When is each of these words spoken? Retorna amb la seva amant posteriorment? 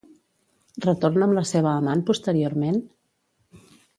Retorna 0.85 1.27
amb 1.27 1.37
la 1.39 1.43
seva 1.51 1.75
amant 1.83 2.03
posteriorment? 2.09 2.83